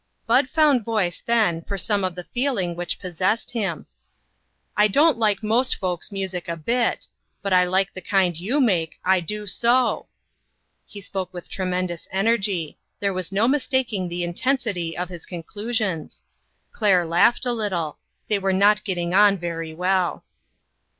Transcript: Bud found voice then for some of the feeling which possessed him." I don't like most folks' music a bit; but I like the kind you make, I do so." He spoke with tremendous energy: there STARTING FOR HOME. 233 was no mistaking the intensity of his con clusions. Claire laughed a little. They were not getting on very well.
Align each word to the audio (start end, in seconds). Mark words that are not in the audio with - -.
Bud 0.25 0.49
found 0.49 0.83
voice 0.83 1.21
then 1.23 1.61
for 1.61 1.77
some 1.77 2.03
of 2.03 2.15
the 2.15 2.23
feeling 2.23 2.75
which 2.75 2.97
possessed 2.97 3.51
him." 3.51 3.85
I 4.75 4.87
don't 4.87 5.19
like 5.19 5.43
most 5.43 5.75
folks' 5.75 6.11
music 6.11 6.47
a 6.47 6.57
bit; 6.57 7.05
but 7.43 7.53
I 7.53 7.65
like 7.65 7.93
the 7.93 8.01
kind 8.01 8.35
you 8.35 8.59
make, 8.59 8.99
I 9.05 9.19
do 9.19 9.45
so." 9.45 10.07
He 10.87 11.01
spoke 11.01 11.31
with 11.31 11.49
tremendous 11.51 12.07
energy: 12.11 12.79
there 12.99 13.11
STARTING 13.11 13.13
FOR 13.37 13.41
HOME. 13.41 13.49
233 13.51 13.69
was 13.69 13.69
no 13.69 13.77
mistaking 13.77 14.09
the 14.09 14.23
intensity 14.23 14.97
of 14.97 15.09
his 15.09 15.27
con 15.27 15.43
clusions. 15.43 16.23
Claire 16.71 17.05
laughed 17.05 17.45
a 17.45 17.53
little. 17.53 17.99
They 18.27 18.39
were 18.39 18.53
not 18.53 18.83
getting 18.83 19.13
on 19.13 19.37
very 19.37 19.75
well. 19.75 20.23